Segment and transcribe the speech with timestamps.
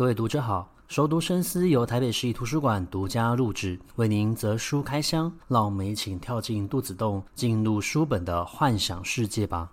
[0.00, 9.70] 各位读者好，熟读深思由台北市立图书馆独家录制，为您择书开箱，让我们一起跳进肚子洞，进入书本的幻想世界吧。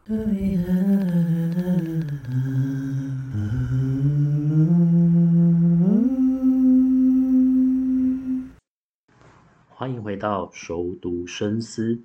[9.70, 12.02] 欢迎回到熟读深思。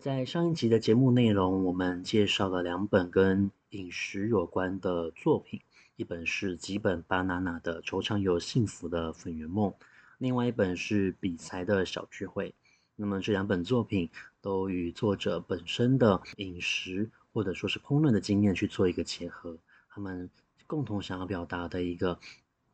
[0.00, 5.60] 在上一集的节目内容，我们介绍了两本跟饮食有关的作品。
[5.96, 9.70] 一本是吉本芭娜娜的《惆怅又幸福的粉圆梦》，
[10.18, 12.54] 另外一本是比才的小聚会。
[12.96, 14.10] 那么这两本作品
[14.42, 19.56] 都与作者本身的饮食或者说是烹饪的经验去做一个结合。
[19.88, 20.28] 他们
[20.66, 22.20] 共同想要表达的一个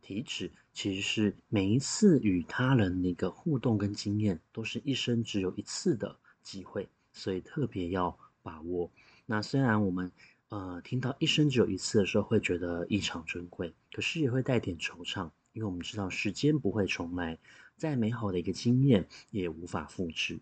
[0.00, 8.90] 体旨，其实是每一次与他人的一个互动跟经验，都是一生只有一次的机会，所以特别要把握。
[9.26, 10.10] 那虽然我们。
[10.52, 17.38] 呃，听到一生只有一次的时候，会觉得异常珍贵，可是也会带点惆怅，因为我们知道时间不会重来，
[17.78, 20.40] 再美好的一个经验也无法复制。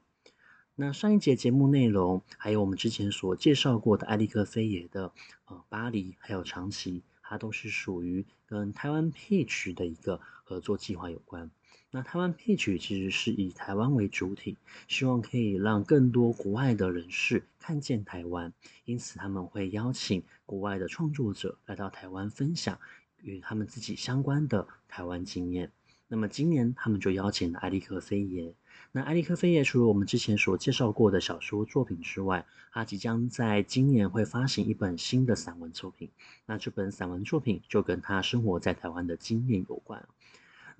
[0.74, 5.12] 那上一节节目内容，还有我们之前所介绍过的艾利克菲耶的
[5.44, 11.52] 呃巴黎，还有长崎，它都是属于跟台湾 Peach 的一个合作计划有关。
[11.92, 18.52] 那台湾 Peach 其实是以台湾为主体，希望可以让更多国外的人士看见台湾，
[18.84, 22.78] 因此他们会邀请国外的创作者来到台湾分享
[23.22, 25.72] 与他们自己相关的台湾经验。
[26.06, 28.54] 那么今年他们就邀请了艾利克菲耶。
[28.92, 36.08] 那艾利克菲耶除了我们之前所介绍过的小说作品之外，他即将在今年会发行一本新的散文作品。
[36.46, 40.08] 那这本散文作品就跟他生活在台湾的经验有关。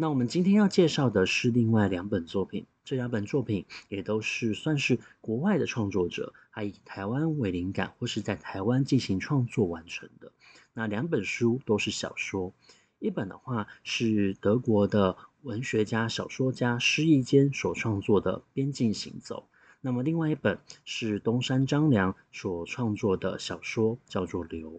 [0.01, 10.33] 那我们今天要介绍的是另外两本作品，这两本作品也都是算是国外的创作者，他以台湾为灵感，或是在台湾进行创作完成的。
[10.73, 12.55] 那两本书都是小说，
[12.99, 19.51] 一本的话是德国的文学家、小说家施逸坚所创作的《边境行走》，
[19.83, 24.73] 那么另外一本是东山张良所创作的小说，叫做《流》。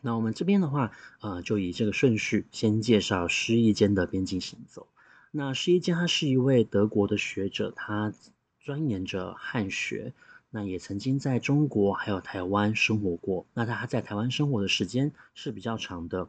[0.00, 4.82] 那我们这边的话，呃，就以这个顺序先介绍施逸坚的《边境行走》。
[5.30, 8.12] 那施逸坚他是一位德国的学者，他
[8.60, 10.12] 钻研着汉学，
[10.50, 13.46] 那也曾经在中国还有台湾生活过。
[13.54, 16.28] 那他在台湾生活的时间是比较长的。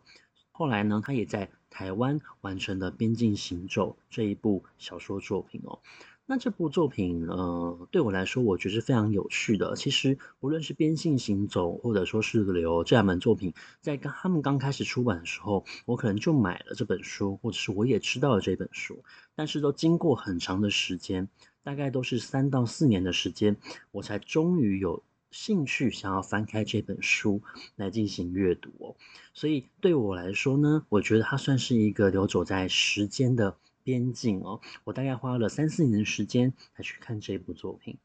[0.51, 5.79] 后来呢，他也在台湾完成了《边境行走》这一部小说作品哦。
[6.31, 9.75] 那这部作品，呃，对我来说，我觉得是非常有趣的。
[9.75, 13.51] 其实，无论是《边性行走》或者说是《流》这两本作品，
[13.81, 19.03] 在刚他们刚开始出版的时候，我可能就买了这本书，或者是我也知道了这本书。
[19.33, 21.27] 但是，都经过很长的时间，
[21.63, 23.57] 大概都是三到四年的时间，
[23.89, 25.01] 我才终于有
[25.31, 27.41] 兴趣想要翻开这本书
[27.75, 28.95] 来进行阅读哦。
[29.33, 33.57] 所以，对我来说呢，我觉得它算是一个流走在时间的。
[33.89, 37.97] 边境哦，我大概花了三四年的时间来去看这部作品。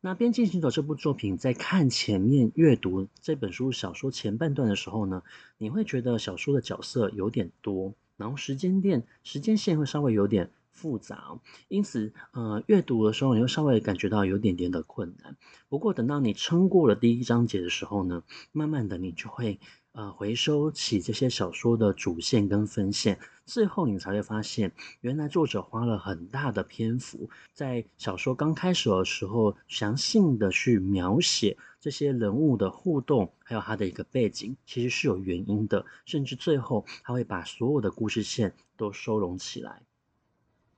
[0.00, 5.22] 那《边境行走》这部作品，在看前面阅读这本书小说前半段的时候呢，
[5.58, 15.36] 你会觉得小说的角色有点多，然后时间点时间线会稍微有点复杂，因此呃，阅读的时候你会稍微感觉到有点点的困难。
[15.68, 18.22] 不过等到你撑过了第一章节的时候呢，
[18.52, 19.60] 慢慢的你就会。
[19.96, 24.70] 呃，回收起这些小说的主线跟分线，最后你才会发现，
[25.00, 39.80] 原来作者花了很大的篇幅，在小说刚开始的时候，详细的去描写这些人物的互动，还有他的一个背景，其实是有原因的，甚至最后他会把所有的故事线都收拢起来。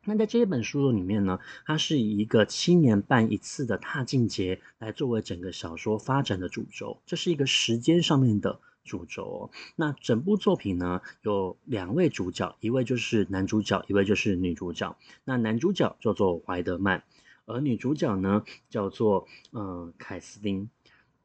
[0.05, 8.61] 那在这一本书里面呢，它是以一个七年半一次的踏进节来作为整个小说发展的主轴，这是一个时间上面的。
[8.89, 14.97] 主轴，那整部作品呢，有两位主角，一位就是男主角，一位就是女主角。
[15.25, 17.05] 那男主角叫做怀德曼，
[17.45, 20.71] 而女主角呢叫做呃凯斯汀。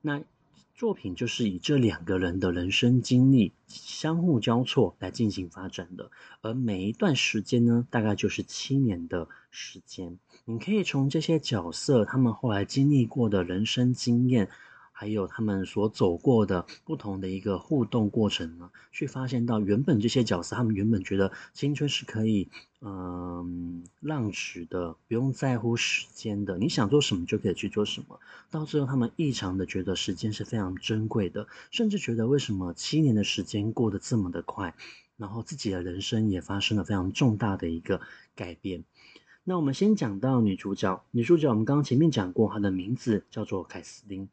[0.02, 0.22] 那
[0.76, 6.12] 作品就是以这两个人的人生经历相互交错来进行发展的，
[6.42, 10.20] 而每一段时间呢，大概就是七年的时间。
[10.46, 14.50] 你可以从这些角色他们后来经历过的人生经验。
[15.04, 22.48] 还有他们所走过的不同的一个互动过程呢，去发现到原本这些角色，他们原本觉得青春是可以，
[22.80, 28.22] 嗯，浪掷的，不用在乎时间的，你想做什么就可以去做什么。
[28.50, 34.74] 到最后，他们异常的觉得时间是非常珍贵的，甚至觉得为什么七年的时间过得这么的快，
[35.18, 38.00] 然后自己的人生也发生了非常重大的一个
[38.36, 38.86] 改变。
[39.44, 44.30] 那我们先讲到女主角，女主角我们刚刚前面讲过，她的名字叫做凯斯汀。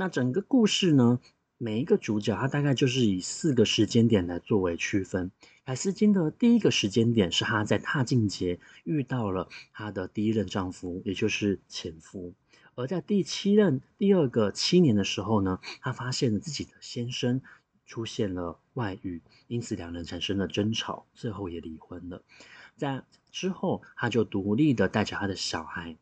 [0.00, 1.18] 那整个故事呢，
[1.56, 5.32] 每一个主角他大概就是以四个时间点来作为区分。
[5.64, 12.32] 凯斯金的第一个时间点是她在踏进节遇到了她的第一任丈夫，也就是前夫。
[12.76, 17.42] 而在第七任第二个七年的时候呢，她发现了自己的先生
[17.84, 22.22] 出现了外遇，因此两人产生了争吵，最后也离婚了。
[22.76, 23.02] 在
[23.32, 25.96] 之后，她就独立的带着她的小孩，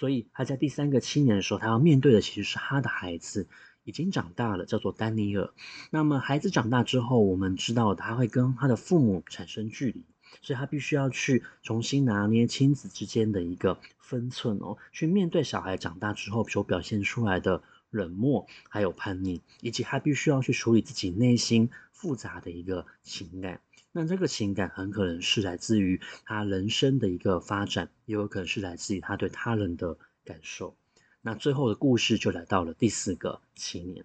[0.00, 3.46] 所以他在第三个七年的时候，他要面对的其实是他的孩子。
[3.84, 5.52] 已经长大了，叫做丹尼尔。
[5.90, 10.04] 那么孩子长大之后，我们知道他会跟他的父母产生距离，
[10.42, 23.60] 所以他必须要去重新拿捏亲子之间的一个分寸哦，去面对小孩长大之后所表现出来的冷漠，还有叛逆，以及他必须要去处理自己内心复杂的一个情感。
[23.92, 30.76] 那这个情感很可能是来自于他人生的一个发展，也有可能是来自于他对他人的感受。
[31.22, 34.04] 那最后的故事就来到了第四个七年。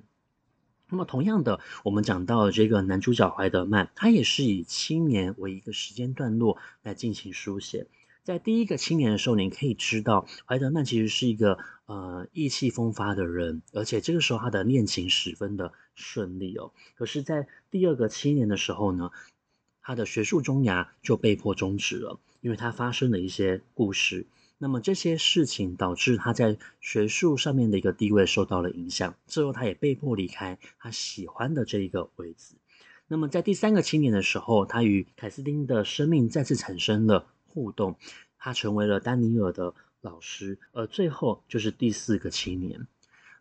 [0.90, 7.88] 那么同样的，我们讲到这个男主角怀德曼，他也是以七年为一个时间段落来进行书写。
[8.24, 16.72] 在第一个七年的时候，你可以知道怀德曼其实是一个呃意气风发的人，而且这个时候他的恋情十分的顺利哦。
[16.96, 19.12] 可是，在第二个七年的时候呢，
[19.88, 24.26] 他的学术生涯就被迫终止了，因为他发生了一些故事。
[24.58, 32.56] 那么这些事情导致他在学术上面的一个地位受到了影响，最后他也被迫离开他喜欢的这一个位置。
[33.08, 37.96] 那么在第三个青年的时候，他与凯斯汀的生命再次产生了互动，
[38.40, 40.58] 他成为了丹尼尔的老师。
[40.72, 42.88] 而最后就是第四个青年。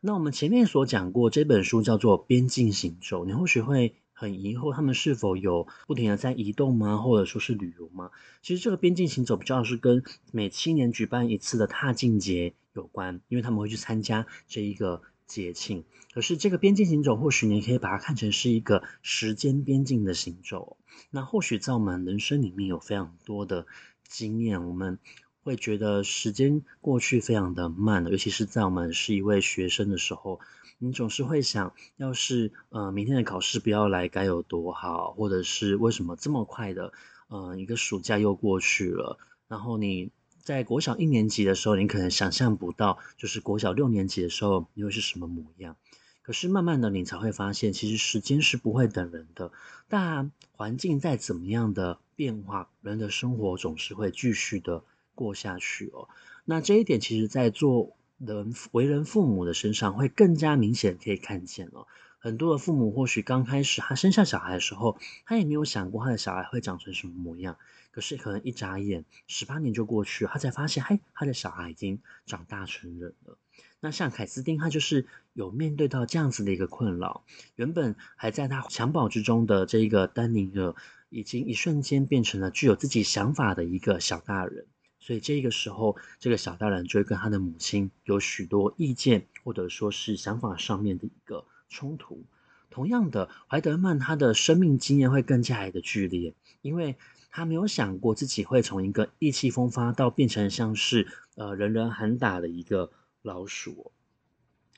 [0.03, 3.95] 那我们前面所讲过，这本书叫做《边境行走》，你或许会。
[4.15, 6.97] 很疑惑，他们是否有不停的在移动吗？
[6.99, 8.11] 或者说是旅游吗？
[8.43, 15.85] 其实这个边境行走比较是跟每七年举办一次的踏进节有关，因为他们会去参加这一个节庆。
[16.15, 20.77] 可是这个边境行走，或许你可以把它看成是一个时间边境的行走。
[21.11, 23.67] 那或许在我们人生里面有非常多的
[24.07, 25.01] 经验，我们
[25.43, 30.39] 会觉得时间过去非常的慢，尤其是在我们是一位学生的时候。
[30.79, 36.93] 你总是会想，要是呃明天的考试不要来该有多好，或者是为什么这么快的
[37.29, 39.19] 呃一个暑假又过去了？
[39.49, 40.11] 然后你
[40.41, 45.77] 在国小一年级的时候，你可能想象不到，就是国小六年级的时候你会是什么模样。
[46.21, 49.53] 可是慢慢的，你才会发现，其实时间是不会等人的。
[49.89, 54.83] 但环境再怎么样的变化，人的生活总是会继续的
[55.15, 56.09] 过下去哦。
[56.45, 57.97] 那这一点，其实在做。
[58.19, 61.87] 人为人父母的身上会更加明显可以看见了。
[62.19, 64.97] 很多的父母或许刚开始他生下小孩的时候，
[65.27, 67.59] 他也没有想过他的小孩会长成什么模样。
[67.91, 73.39] 可是可能一眨眼，十八年就过去，他才发现，嘿，他的小孩已经长大成人了。
[73.79, 77.25] 那像凯斯汀，他就是有面对到这样子的一个困扰。
[77.55, 80.75] 原本还在他襁褓之中的这一个丹尼尔，
[81.11, 84.67] 已经一瞬间变成了具有自己想法的一个小大人。
[85.07, 92.25] 所以这个时候，这个小大人就会跟他的母亲有许多意见，或者说是想法上面的一个冲突。
[92.71, 96.97] 同样的，怀德曼他的生命经验会更加的剧烈，因为
[97.31, 102.91] 他没有想过自己会从一个意气风发到变成像是呃人人喊打的一个
[103.21, 103.93] 老鼠。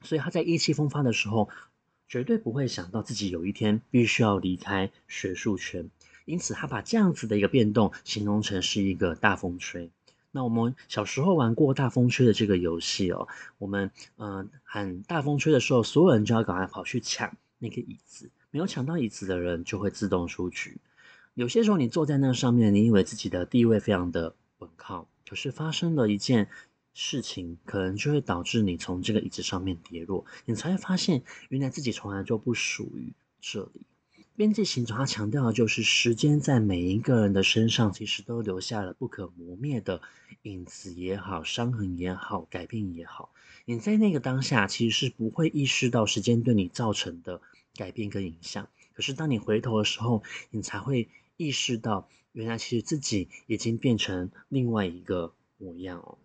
[0.03, 1.49] 所以他在意气风发的时候，
[2.09, 5.89] 绝对不会想到自己有一天必须要离开学术圈。
[6.25, 9.93] 因此，他把这样子的一个变动形容成是一个大风吹。
[10.37, 13.27] 那我们小时候玩过大风吹的这个游戏哦，
[13.57, 20.77] 我们嗯、呃、喊大风吹的时候，所有人就要赶快跑去抢那个椅子，没有抢到椅子的人就会自动出局。
[21.33, 26.51] 有些时候你坐在那上面，你以为自己的地位非常的稳靠，可是发生了一件
[26.93, 33.81] 事情，可能就会导致你从这个椅子上面跌落，你才会发现原来自己从来就不属于这里。
[34.37, 40.03] 边际行走，它强调的就是时间在每一个人的身上，其实都留下了不可磨灭的
[40.43, 43.31] 影子也好，伤痕也好，改变也好。
[43.65, 47.41] 你在那个当下，其实是不会意识到时间对你造成的
[47.77, 48.69] 改变跟影响。
[48.93, 56.19] 可是当你回头的时候，你才会意识到，原来其实自己已经变成另外一个模样哦。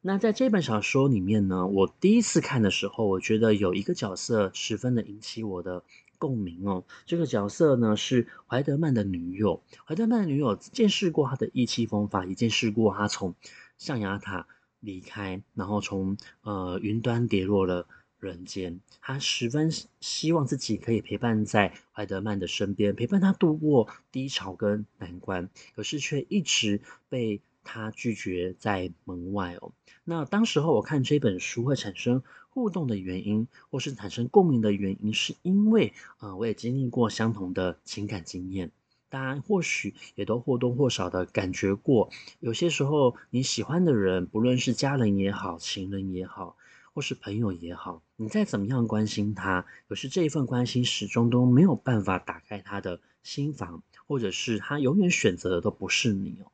[0.00, 5.82] 那在这本小说里面呢，我第一次看的时候，我觉得有一个角色十分的引起我的。
[6.18, 9.62] 共鸣哦，这个角色呢是怀德曼的女友。
[9.86, 13.34] 怀德曼的女友见识过他的意气风发，也见识过他从
[13.78, 14.46] 象牙塔
[14.80, 17.86] 离开，然后从呃云端跌落了
[18.18, 18.80] 人间。
[19.00, 19.70] 他十分
[20.00, 29.72] 希望自己可以陪伴在怀德曼的身边，陪伴他度过低潮跟难关，可是却一直被他拒绝在门外哦。
[30.04, 38.72] 那当时候我看这本书会产生互动的原因，或是产生共鸣的原因，是因为、呃，我也经历过相同的情感经验。
[39.10, 42.10] 大家或许也都或多或少的感觉过，
[42.40, 46.56] 有些时候你喜欢的人，不论是家人也好，情人也好，
[46.94, 56.50] 或是朋友也好，你再怎么样关心他，可是这一份关心始终都没有办法打开他的心房，或者是他永远选择的都不是你哦。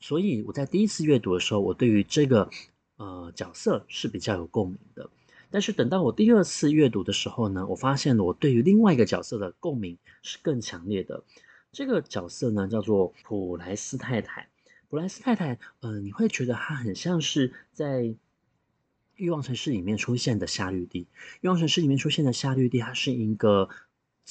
[0.00, 2.50] 所以我在第一次阅读的时候，我对于这个
[2.96, 5.10] 呃角色是比较有共鸣的。
[5.50, 11.24] 但是等到我第二次阅读的时候呢，我发现了我对于另外一个角色的共鸣是更强烈的。
[11.72, 14.48] 这个角色呢叫做普莱斯太太。
[14.88, 18.14] 普莱斯太太，呃，你会觉得她很像是在。
[19.14, 21.06] 欲望城市里面出现的夏绿蒂，
[21.42, 23.68] 欲望城市里面出现的夏绿蒂，她是一个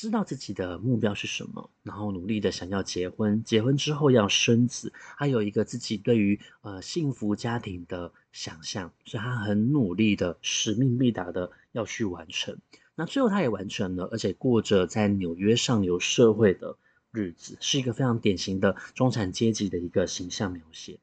[0.01, 12.57] 知道自己的目标是什么，然后努力的想要结婚，结婚之后要生子，还有一个自己对于呃幸福家庭的想象，所以他很努力的使命必达的要去完成。
[12.95, 16.77] 那最后他也完成了，而且过着在纽约上流社会的
[17.11, 20.97] 日子，是一个非常典型的中产阶级的一个形象描写。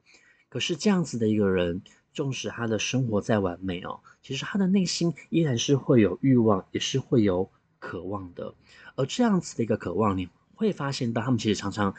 [0.49, 1.81] 可是这样子的一个人。
[2.11, 8.55] 纵使他的生活再完美哦，其实他的内心依然是会有欲望，也是会有渴望的。
[8.99, 11.95] 而这样子的一个渴望，你会发现到他们其实常常，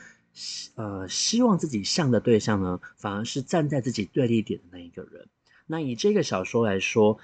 [0.75, 5.27] 呃，希望自己像的对象呢，反而是站在自己对立点的那一个人。
[5.67, 7.19] 那以这个小说来说，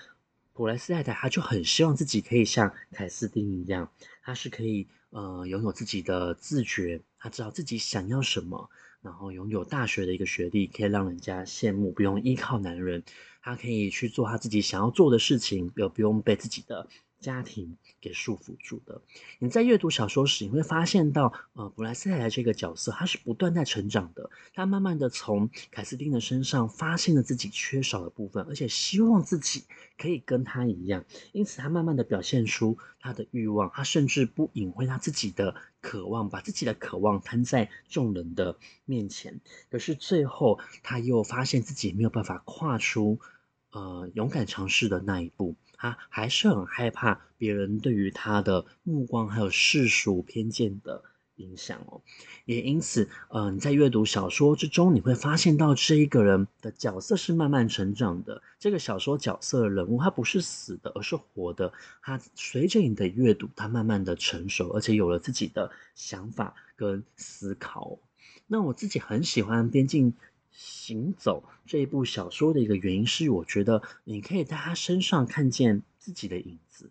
[0.54, 3.90] 普莱斯太太她就很希望自己可以像凯斯汀一样，
[4.22, 8.70] 她是可以呃拥有自己的自觉，她知道自己想要什么。
[9.02, 13.04] 然后拥有大学的一个学历，可以让人家羡慕，不用依靠男人，
[13.40, 16.88] 他可以去做他自己想要做的事情，又不用被自己的
[17.26, 19.02] 家庭给束缚住的。
[19.40, 24.30] 你在阅读小说时，你会发现到，呃，普莱斯太太这个角色，他是不断在成长的。
[24.54, 29.64] 他慢慢的从凯斯汀的身上发现了自己缺少的部分，而且希望自己
[29.98, 31.04] 可以跟他一样。
[31.32, 39.40] 因此，他慢慢的表现出他的欲望，他甚至不隐晦他自己的渴望，把自己的渴望摊在众人的面前。
[39.68, 43.18] 可是最后，他又发现自己没有办法跨出，
[43.72, 45.56] 呃，勇敢尝试的那一步。
[45.78, 51.02] 他还是很害怕别人对于他的目光还有世俗偏见的
[51.36, 52.00] 影响哦，
[52.46, 58.42] 也因此，呃，你在阅读小说之中，你会发现到这一个人的角色是慢慢成长的。
[58.58, 61.74] 这个小说角色的人物，他不是死的，而是活的。
[62.00, 67.98] 他随着你的阅读，他慢慢的成熟，而且有了自己的想法跟思考。
[68.46, 70.14] 那我自己很喜欢边境
[70.56, 76.90] 行走这一部小说的一个原因是，我觉得你可以在他身上看见自己的影子，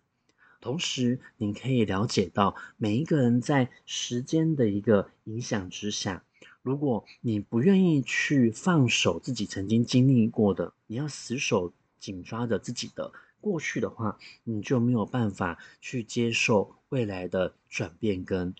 [0.60, 6.24] 同时你可以了解到每一个人在时间的一个影响之下，
[6.62, 18.54] 如果你不愿意去放手自己曾经经历过的，你要死守紧抓着自己的过去的话，你就没有办法去接受未来的转变跟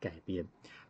[0.00, 0.46] 改变。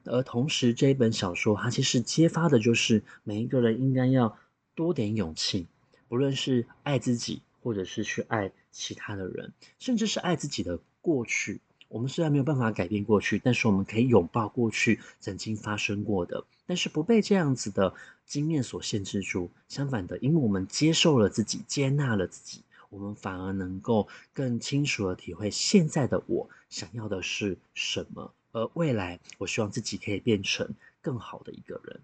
[0.06, 4.36] 而同时，这一本小说它其实揭发的就是每一个人应该要
[4.74, 5.66] 多点勇气，
[6.08, 11.60] 不论是爱自己，或者是去爱其他的人，甚至是爱自己的过去。
[11.88, 17.94] 我们虽然没有办法改变过去，但是我们可以拥抱过去曾经发生过的，但是不被这样子的
[18.24, 19.50] 经验所限制住。
[19.68, 28.32] 相反的，因为我们接受了自己，接纳了自己，我们反而能够更清楚地体会现在的我想要的是什么。
[28.56, 32.00] 而未来，我希望自己可以变成更好的一个人。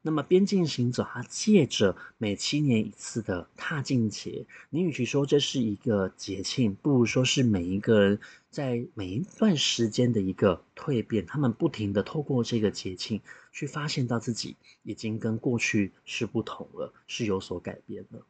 [0.00, 11.26] 那么，边境行走，它借着每七年一次的踏境节，你与其说这是一个节庆，不如说是每一个人在每一段时间的一个蜕变。
[11.26, 18.24] 他们不停的透过这个节庆，去发现到自己已经跟过去是不同了，是有所改变了。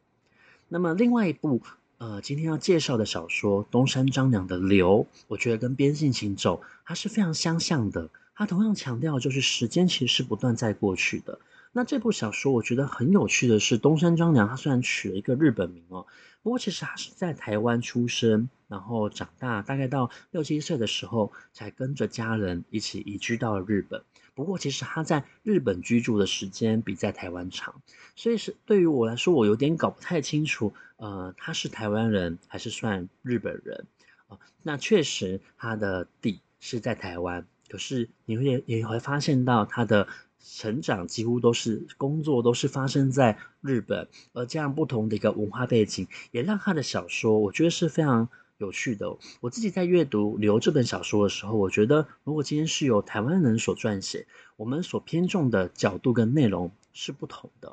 [0.69, 1.61] 那么，另外一部。
[1.99, 8.09] 呃，今天要介绍的小说东山张良的《流》，我觉得跟《边境行走》它是非常相像的。
[8.33, 11.39] 它同样强调就是时间其实是不断在过去的。
[11.73, 16.05] 那这部小说我觉得很有趣的是，东山张良他虽然取了一个日本名哦，
[16.41, 24.01] 不过其实他是在台湾出生，然后长大，大概到六七岁的时候才跟着家人一起移居到了日本。
[24.39, 27.81] 不过，其实他在日本居住的时间比在台湾长，
[28.15, 33.85] 所以是对于我来说，我有点搞不太清楚，呃，他是台湾人还是算日本人
[34.29, 34.39] 啊？
[34.63, 40.07] 那确实他的底是在台湾，可是你会也会发现到他的
[40.39, 48.29] 成长几乎都是工作都是发生在日本，而这样不同的一个文化背景，也让他的小说，我觉得是非常。
[48.59, 57.71] 有趣的，我自己在阅读《流》这本小说的时候，我觉得如果今天是由台湾人所撰写，我们所偏重的角度跟内容是不同的。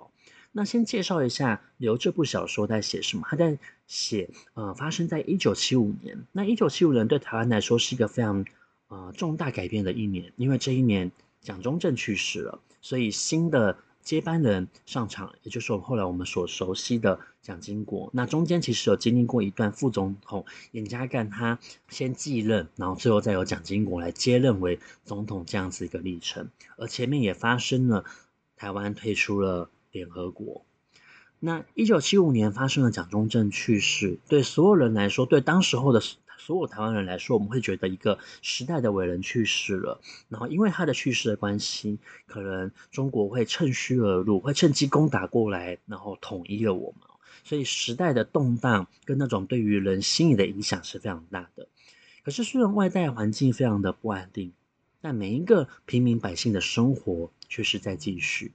[0.52, 3.24] 那先介绍一下《流》这部小说在写什么？
[3.28, 6.24] 他在写，呃，发生在一九七五年。
[6.30, 8.44] 那一九七五年对台湾来说是一个非常
[8.86, 13.76] 呃重大改变的一年，因为这一年蒋中正去世了，所以新的
[14.06, 18.08] 接班人上场，也就是我们后来我们所熟悉的蒋经国。
[18.12, 21.58] 那中间其实有经历过一段副总统严家淦他
[21.88, 26.50] 先继任，然后最后再由蒋经国来接任为总统这样子一个历程。
[26.76, 28.04] 而前面也发生了
[28.56, 30.64] 台湾退出了联合国。
[31.40, 36.00] 那一九七五年发生了蒋中正去世，对所有人来说，对当时候的
[36.38, 40.00] 所有台湾人来说，我们会觉得一个时代的伟人去世了。
[40.28, 47.00] 然后因为他的去世的关系，可能中国会趁虚而入，会趁机攻打过来，然后统一了我们。
[47.44, 51.68] 所以时代的动荡跟那种对于人心理的影响是非常大的。
[52.24, 54.52] 可是虽然外在环境非常的不安定，
[55.00, 58.52] 但每一个平民百姓的生活却是在继续。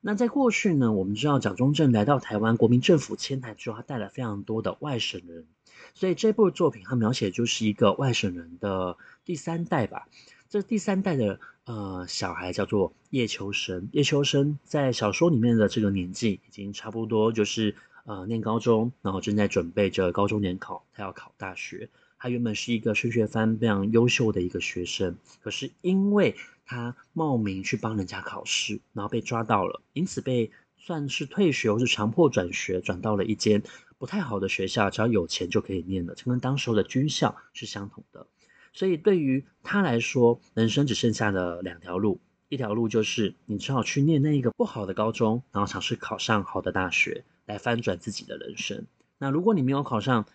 [0.00, 5.46] 那在过去呢，我们知道蒋中正来到台湾，国民政府迁台之后，他带来非常多的外省人，
[5.94, 10.08] 所以这部作品它描写就是一个外省人的第三代吧。
[10.48, 17.74] 这第三代的呃小孩叫做叶秋生，叶秋生在小说里面的这个年纪已经差不多就是
[18.04, 21.88] 呃念高中，然后正在准备着高中联考，他要考大学。
[22.18, 33.62] 他原本是一个升学班非常优秀的一个学生，可是因为他冒名去帮人家考试，然后被抓到了，因此被算是退学或是强迫转学，转到了一间
[34.04, 38.26] 不太好的学校，只要有钱就可以念了，就跟当时候的军校是相同的。
[38.74, 42.20] 所以对于他来说，人生只剩下了两条路，
[42.50, 48.84] 一条路就是你只好去念那一个不好的高中，然后尝试考上好的大学，来翻转自己的人生。
[49.16, 50.26] 那如果你没有考上，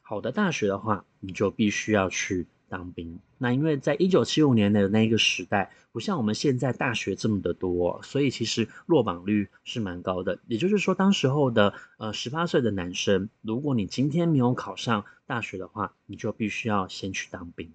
[0.00, 3.18] 好的大学的话，你就必须要去当兵。
[3.38, 10.38] 那因为在一九七五年的那个时代，不像我们现在大学这么的多，所以其实落榜率是蛮高的。
[10.46, 17.72] 也就是说，当时候的呃十八岁的男生，如果你今天没有考上大学的话，你就必须要先去当兵。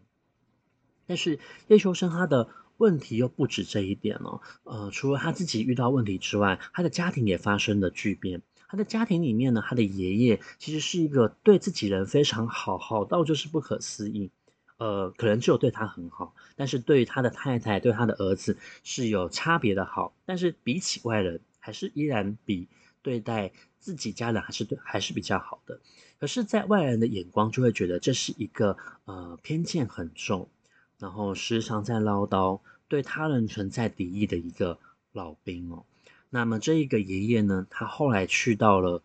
[1.06, 2.48] 但是叶秋生他的
[2.78, 8.42] 问题又不止这一点了，呃，除了他自己遇到问题之外，他的家庭也发生了巨变。
[8.68, 14.32] 他的家庭里面呢，他的爷爷其实是一个对自己人非常好，好到就是不可思议。
[14.78, 20.14] 呃，可能只有对他很好，但是对于他的太太、对他的儿子是有差别的好。
[20.26, 22.68] 但是比起外人，还是依然比
[23.02, 25.80] 对待自己家人还是对还是比较好的。
[26.20, 30.50] 可是，在外人的眼光就会觉得这是一个呃偏见很重，
[30.98, 34.80] 然后时常在唠叨、对他人存在敌意的一个
[35.12, 35.86] 老兵哦。
[36.30, 39.04] 那么这一个爷爷呢，他后来去到了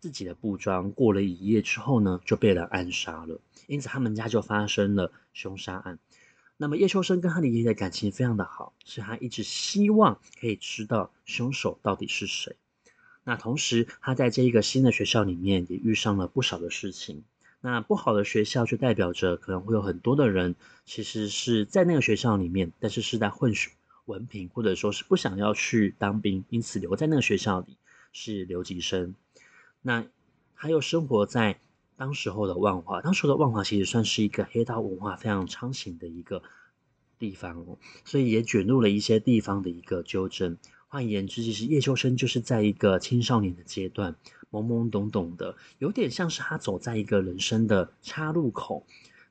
[0.00, 3.38] 自己的布庄，过了一夜之后呢，就被人暗杀了。
[3.66, 5.98] 因此他们家就发生了凶杀案。
[6.56, 12.56] 那么叶秋生跟他的爷爷的感情非常的好，所以他一直希望可以知道凶手到底是谁。
[13.24, 17.22] 那同时他在这一个新的学校里面也遇上了不少的事情。
[17.60, 20.54] 那不好的学校就代表着可能会有很多的人
[20.86, 23.70] 其实是在那个学校里面，但是是在混血。
[24.06, 27.76] 文凭，或者说是不想要去当兵，因此留在那个学校里
[28.12, 29.14] 是留级生。
[29.82, 30.06] 那
[30.54, 31.60] 他又生活在
[31.96, 36.42] 当时候的万华，当时候的万华其实算是一个黑道文化非常猖行的一个
[37.18, 40.58] 地方哦，所以也卷入了一些地方的一个纠纷。
[40.88, 44.16] 换言之，其实叶秋生就是在一个青少年的阶段，
[44.50, 48.86] 懵懵懂懂的，有点像是他走在一个人生的岔路口。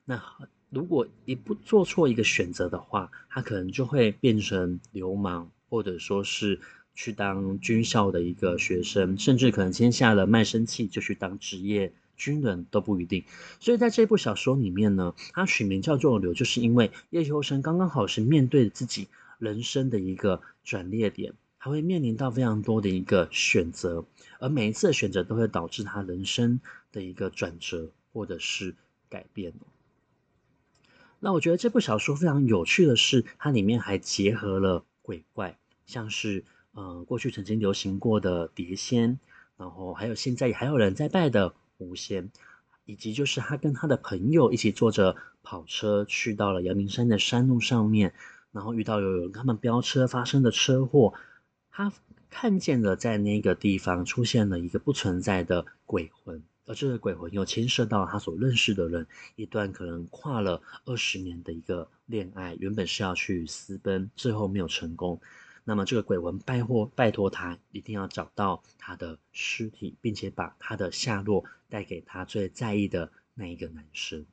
[0.06, 0.24] 那。
[0.72, 6.62] 如果一不做错一个选择的话，他可能就会变成流氓，或者说是
[7.02, 13.24] 去当军校的一个学生，甚至可能签下了卖身契就去当职业军人都不一定。
[13.62, 19.08] 所以在这部小说里面呢，他取名叫做“流”，就是因为叶秋生刚刚好是面对自己
[19.38, 24.04] 人生的一个转捩点，他会面临到非常多的一个选择，
[24.42, 26.60] 而每一次的选择都会导致他人生
[26.92, 28.76] 的一个转折或者是
[29.08, 29.54] 改变。
[31.22, 39.20] 那我觉得这部小说非常有趣的是，它里面还结合了鬼怪，像是呃过去曾经流行过的碟仙，
[39.58, 42.32] 然后还有现在还有人在拜的狐仙，
[42.86, 48.14] 以及就是他跟他的朋友一起坐着跑车去到了阳明山的山路上面，
[48.52, 51.14] 然后遇到有人他们飙车发生的车祸，
[51.72, 51.92] 他
[52.30, 56.44] 看见了在那个地方出现了一个不存在的鬼魂。
[56.68, 65.20] 而这个鬼魂又牵涉到他所认识的人，一段可能跨了二十年的一个恋爱，原本是要去私奔，最后没有成功。
[65.64, 74.26] 那么这个鬼魂拜托拜托他，一定要找到他的尸体，并且把他的下落带给他最在意的那一个男生。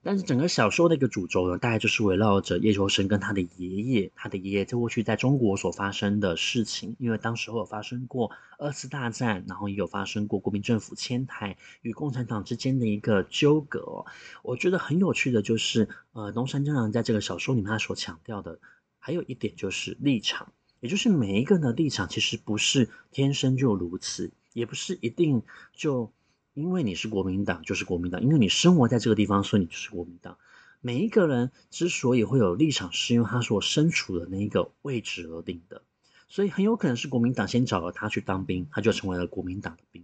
[0.00, 14.04] 但是整个小说的一个主轴呢，大概就是围绕着叶秋生跟他的爷爷，他的爷爷在过去在中国所发生的事情，因为当时候有发生过二次大战，然后也有发生过国民政府迁台与共产党之间的一个纠葛。
[14.44, 18.60] 我觉得很有趣的就是，呃，东山张阳在这个小说里面他所强调的，
[19.08, 25.42] 还有一点就是立场，也就是每一个人的立场其实不是天生就如此，也不是一定
[25.72, 26.12] 就。
[26.52, 30.36] 因为你是国民党，就是国民党；因为你生活在这个地方，所以你就是国民党。
[30.82, 35.82] 每一个人之所以会有立场，是因为他所身处的那一个位置而定的。
[36.28, 40.02] 所以很有可能是国民党先找了他去当兵，他就成为了国民党的兵；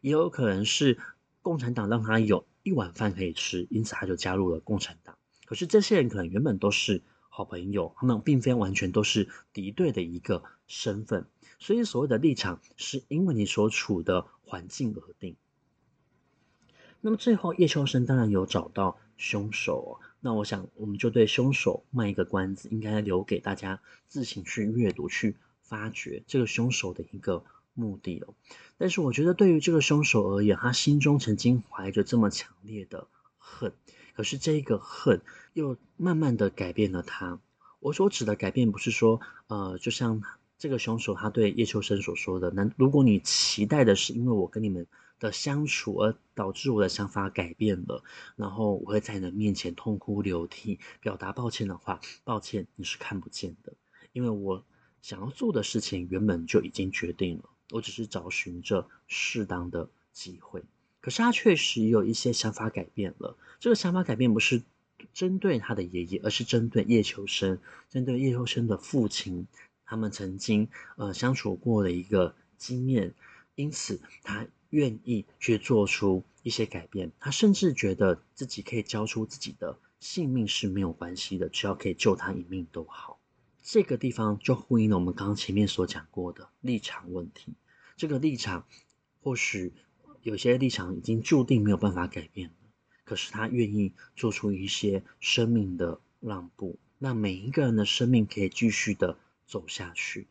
[0.00, 0.98] 也有可能是
[1.42, 5.16] 共产党让他有一碗饭可以吃，因此他就加入了共产党。
[5.46, 7.02] 可是这些人可能原本都是
[7.38, 11.28] 好朋友，他们并非完全都是敌对的一个身份。
[11.60, 15.36] 所以所谓的立场，是因为你所处的环境而定。
[17.00, 20.00] 那么最后，叶秋生当然有找到凶手。
[20.18, 28.34] 那我想，我们就对凶手卖一个关子，应该留给大家自行去阅读、去发掘这个凶手的一个目的哦。
[28.78, 33.72] 但是，我觉得对于这个凶手而言，他心中曾经怀着这么强烈的恨，
[34.18, 37.38] 可是这个恨又慢慢的改变了他。
[37.78, 40.20] 我所指的改变，不是说，呃，就像
[40.58, 44.88] 这个凶手他对叶秋生所说的，那如果你期待的是因为我跟你们。
[45.20, 48.04] 的相处而导致我的想法改变了，
[48.36, 53.72] 然后我会在你的面前痛哭流涕，表达抱歉的话，抱歉你是看不见的，
[54.12, 54.64] 因为我
[55.02, 60.62] 想要做的事情原本就已经决定了，我只是找寻着适当的机会。
[61.00, 64.62] 可是他确实有一些想法改变了，这个想法改变不是
[65.12, 67.58] 针对他的爷爷，而是针对叶秋生，
[67.88, 69.46] 针对叶秋生的父亲，
[69.84, 73.14] 他们曾经呃相处过的一个经验，
[73.54, 74.46] 因此他。
[74.70, 83.18] 愿意去做出一些改变，他甚至觉得自己可以交出自己的性命是没有关系的，只要可以救他一命都好。
[83.62, 87.54] 这个地方就呼应了我们刚刚前面所讲过的立场问题。
[87.96, 88.66] 这个立场
[89.22, 89.72] 或许
[90.28, 92.54] 有些立场已经注定没有办法改变了，
[93.04, 100.26] 可是他愿意做出一些生命的让步，让每一个人的生命可以继续的走下去。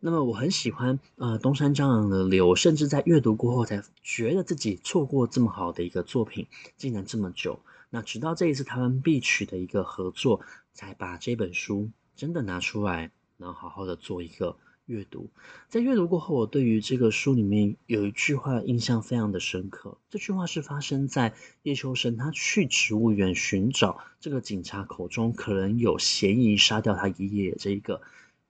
[0.00, 7.60] 那么我很喜欢呃东山张扬的流，甚至在阅读过后才觉得自己错过这么好的一个作品，竟然这么久。
[7.88, 10.42] 那直到这一次台湾必取的一个合作，
[10.74, 14.58] 才把这本书真的拿出来，然后好好的做一个
[14.92, 15.30] 阅读。
[15.68, 19.96] 在阅读过后，我对于这个书里面有一句话印象非常的深刻。
[20.10, 28.02] 这句话是发生在叶秋生他去植物园寻找这个警察口中可能有嫌疑杀掉他爷爷这一个。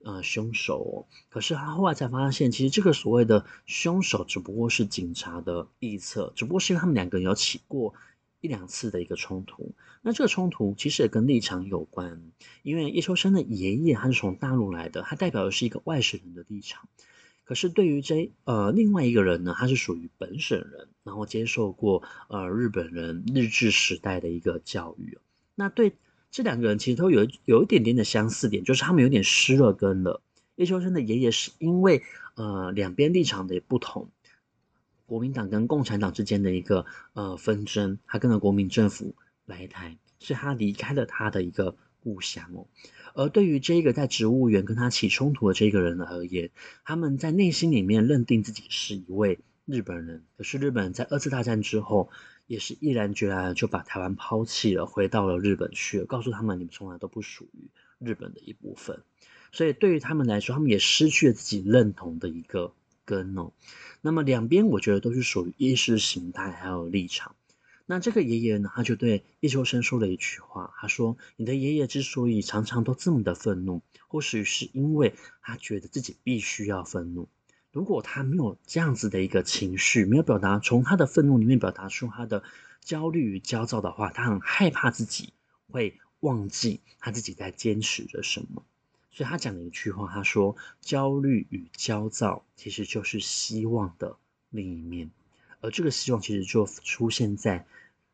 [0.05, 7.93] 呃，凶手，可是他后来才发现，其实这个所谓的凶手只不过是警察的臆测，只不过是因为他们两个人有起过
[8.43, 9.73] 一两次的一个冲突。
[10.01, 12.21] 那这个冲突其实也跟立场有关，
[12.61, 16.87] 因为叶秋生的爷爷他是从大陆来的，他代表的是一个外省人的立场。
[17.45, 25.17] 可是对于这呃另外一个人呢，他是属于本省人，然后接受过呃日本人日治时代的一个教育。
[25.55, 25.93] 那对。
[26.35, 30.19] 这两个人其实都有有一点点的相似点，就是他们有点失了根了。
[30.55, 32.01] 叶秋生的爷爷是因为
[32.33, 34.09] 呃两边立场的不同，
[35.13, 39.13] 国民党跟共产党之间的一个呃纷争，他跟着国民政府
[39.45, 42.65] 来台，所以他离开了他的一个故乡哦。
[43.13, 46.49] 而对于这个在植物园跟他起冲突的这个人而言，
[46.83, 52.09] 他们在内心里面认定自己是一位日本人，可是日本人在二次大战之后。
[52.45, 59.01] 也是毅然决然就把台湾抛弃了，回到了日本去，告诉他们你们从来都不属于日本的一部分。
[59.53, 62.73] 所以对于他们来说，他们也失去了自己认同的一个
[63.05, 63.53] 根哦。
[64.01, 67.35] 那么两边我觉得都是属于意识形态还有立场。
[67.85, 77.27] 那这个爷爷呢，他就对叶秋生说了一句话，他说：“你的爷爷之所以常常都这么的愤怒，或许是因为他觉得自己必须要愤怒。”
[77.73, 82.43] 如果他没有这样子的一个情绪，没有表达，从他的愤怒里面表达出他的
[82.79, 85.33] 焦虑与焦躁的话，他很害怕自己
[85.67, 88.63] 会忘记他自己在坚持着什么。
[89.13, 94.17] 所以他讲了一句话，他说：“焦虑与焦躁其实就是希望的
[94.49, 95.11] 另一面，
[95.61, 97.65] 而这个希望其实就出现在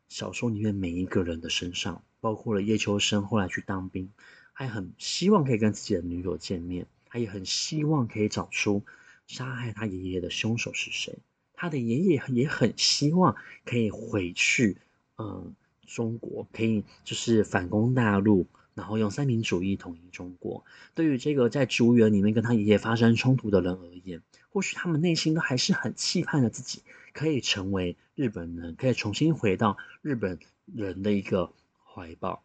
[0.08, 4.10] 小说里面每一个人的身上，包括了叶秋生后来去当兵，
[4.52, 8.84] 还很希望可以跟自己的女友见面，他也很希望可以找出。”
[9.26, 11.16] 杀害他爷爷的凶手是谁？
[11.54, 14.76] 他的爷爷也很希望可以回去，
[15.18, 15.54] 嗯，
[15.86, 18.48] 中国可以就是反攻大陆，
[18.80, 20.64] 然后用三民主义统一中国。
[20.94, 31.52] 对于这个在植物园里面跟他爷爷发生冲突的人而言，或许他们内心都还是很期盼着自己可以成为日本人，可以重新回到日本人的一个
[31.84, 32.42] 怀抱。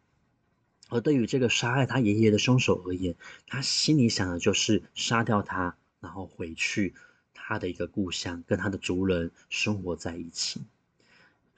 [0.89, 3.15] 而对于这个杀害他爷爷的凶手而言，
[3.47, 6.93] 他心里想的就是杀掉他，然后回去
[7.33, 10.61] 他的一个故乡，跟他的族人生活在一起。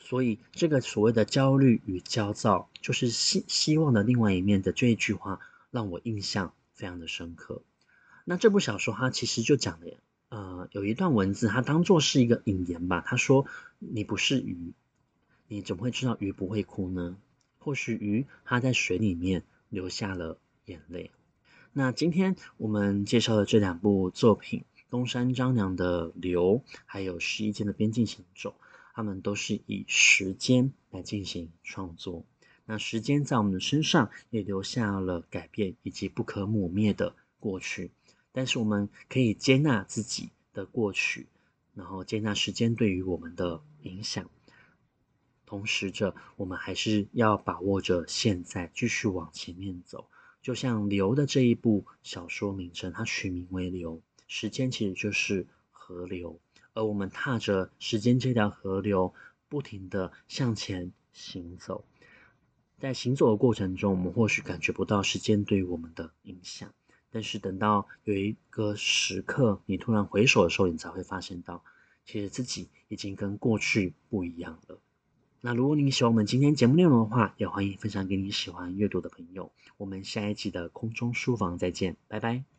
[0.09, 7.61] 所以，这个所谓的焦虑与焦躁，就是希希望的另外一面的这一句话，让我印象非常的深刻。
[8.23, 9.97] 那这部小说它其实就讲了，
[10.29, 13.03] 呃，有一段文字，它当做是一个引言吧。
[13.05, 13.47] 他说
[13.79, 14.71] ：“你不是鱼，
[15.49, 17.17] 你怎么会知道鱼不会哭呢？”
[17.59, 21.11] 或许鱼它在水里面流下了眼泪。
[21.73, 28.55] 那今天我们介绍的这两部作品，东山张良的《流》，还有石一坚的《边境行走》，
[28.97, 32.25] 他们都是以时间来进行创作。
[32.65, 37.91] 那时间在我们的身上也留下了改变以及不可磨灭的过去。
[38.31, 41.27] 但是我们可以接纳自己的过去，
[41.75, 44.31] 然后接纳时间对于我们的影响。
[45.45, 50.09] 同时着，我们还是要把握着现在，继续往前面走。
[50.41, 56.39] 就像《流》的这一部小说名称，它取名为《流》，时间其实就是河流，
[56.77, 59.11] 而我们踏着时间这条河流，
[59.49, 61.83] 不停地向前行走。
[62.77, 66.71] 在行走的过程中，我们或许感觉不到时间对我们的影响，
[67.09, 71.63] 但是等到有一个时刻，你突然回首的时候，你才会发现到，
[72.05, 74.77] 其实自己已经跟过去不一样了。
[75.41, 79.51] 那如果你喜欢我们今天节目内容的话，也欢迎分享给你喜欢阅读的朋友。
[79.77, 82.56] 我们下一集的空中书房再见，拜拜。